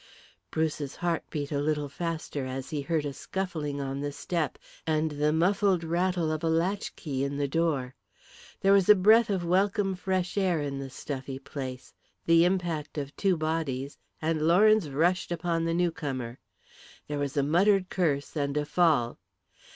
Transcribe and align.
Bruce's 0.49 0.95
heart 0.95 1.21
beat 1.29 1.51
a 1.51 1.59
little 1.61 1.87
faster 1.87 2.43
as 2.47 2.71
he 2.71 2.81
heard 2.81 3.05
a 3.05 3.13
scuffling 3.13 3.79
on 3.79 3.99
the 3.99 4.11
step 4.11 4.57
and 4.87 5.11
the 5.11 5.31
muffled 5.31 5.83
rattle 5.83 6.31
of 6.31 6.43
a 6.43 6.49
latchkey 6.49 7.23
in 7.23 7.37
the 7.37 7.47
door. 7.47 7.93
There 8.61 8.73
was 8.73 8.89
a 8.89 8.95
breath 8.95 9.29
of 9.29 9.45
welcome 9.45 9.93
fresh 9.93 10.39
air 10.39 10.59
in 10.59 10.79
the 10.79 10.89
stuffy 10.89 11.37
place, 11.37 11.93
the 12.25 12.45
impact 12.45 12.97
of 12.97 13.15
two 13.15 13.37
bodies, 13.37 13.99
and 14.23 14.41
Lawrence 14.41 14.87
rushed 14.87 15.31
upon 15.31 15.65
the 15.65 15.73
newcomer. 15.75 16.39
There 17.07 17.19
was 17.19 17.37
a 17.37 17.43
muttered 17.43 17.91
curse 17.91 18.35
and 18.35 18.57
a 18.57 18.65
fall. 18.65 19.19